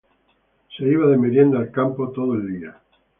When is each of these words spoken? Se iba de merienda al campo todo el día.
Se 0.75 0.83
iba 0.83 1.05
de 1.11 1.15
merienda 1.19 1.59
al 1.59 1.69
campo 1.69 2.09
todo 2.09 2.33
el 2.33 2.57
día. 2.59 2.75